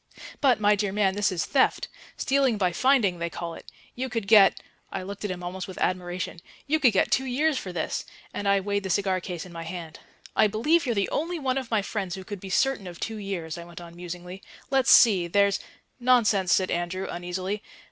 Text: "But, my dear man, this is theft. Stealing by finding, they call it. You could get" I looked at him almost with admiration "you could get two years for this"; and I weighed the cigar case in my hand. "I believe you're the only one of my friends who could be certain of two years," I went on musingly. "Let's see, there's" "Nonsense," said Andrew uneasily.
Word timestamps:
"But, 0.41 0.59
my 0.59 0.73
dear 0.75 0.91
man, 0.91 1.13
this 1.13 1.31
is 1.31 1.45
theft. 1.45 1.87
Stealing 2.17 2.57
by 2.57 2.71
finding, 2.71 3.19
they 3.19 3.29
call 3.29 3.53
it. 3.53 3.71
You 3.93 4.09
could 4.09 4.25
get" 4.27 4.59
I 4.91 5.03
looked 5.03 5.23
at 5.23 5.29
him 5.29 5.43
almost 5.43 5.67
with 5.67 5.77
admiration 5.77 6.39
"you 6.65 6.79
could 6.79 6.91
get 6.91 7.11
two 7.11 7.25
years 7.25 7.59
for 7.59 7.71
this"; 7.71 8.03
and 8.33 8.47
I 8.47 8.61
weighed 8.61 8.81
the 8.81 8.89
cigar 8.89 9.21
case 9.21 9.45
in 9.45 9.51
my 9.53 9.61
hand. 9.61 9.99
"I 10.35 10.47
believe 10.47 10.87
you're 10.87 10.95
the 10.95 11.09
only 11.11 11.37
one 11.37 11.59
of 11.59 11.69
my 11.69 11.83
friends 11.83 12.15
who 12.15 12.23
could 12.23 12.39
be 12.39 12.49
certain 12.49 12.87
of 12.87 12.99
two 12.99 13.17
years," 13.17 13.59
I 13.59 13.63
went 13.63 13.79
on 13.79 13.95
musingly. 13.95 14.41
"Let's 14.71 14.89
see, 14.89 15.27
there's" 15.27 15.59
"Nonsense," 16.09 16.51
said 16.51 16.71
Andrew 16.71 17.07
uneasily. 17.07 17.61